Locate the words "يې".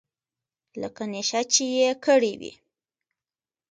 1.77-1.89